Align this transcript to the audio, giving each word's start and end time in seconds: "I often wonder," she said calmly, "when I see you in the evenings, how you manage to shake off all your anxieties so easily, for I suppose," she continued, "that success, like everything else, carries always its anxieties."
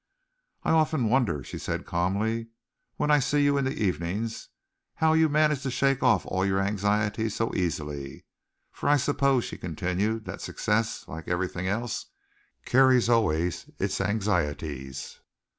"I 0.63 0.71
often 0.71 1.09
wonder," 1.11 1.43
she 1.43 1.59
said 1.59 1.85
calmly, 1.85 2.47
"when 2.95 3.11
I 3.11 3.19
see 3.19 3.43
you 3.43 3.55
in 3.59 3.65
the 3.65 3.83
evenings, 3.83 4.49
how 4.95 5.13
you 5.13 5.29
manage 5.29 5.61
to 5.61 5.69
shake 5.69 6.01
off 6.01 6.25
all 6.25 6.43
your 6.43 6.59
anxieties 6.59 7.35
so 7.35 7.53
easily, 7.53 8.25
for 8.71 8.89
I 8.89 8.97
suppose," 8.97 9.43
she 9.45 9.59
continued, 9.59 10.25
"that 10.25 10.41
success, 10.41 11.07
like 11.07 11.27
everything 11.27 11.67
else, 11.67 12.07
carries 12.65 13.09
always 13.09 13.69
its 13.77 14.01
anxieties." 14.01 15.19